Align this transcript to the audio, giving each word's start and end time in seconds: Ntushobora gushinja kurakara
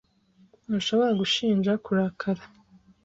Ntushobora 0.65 1.11
gushinja 1.21 1.71
kurakara 1.85 2.41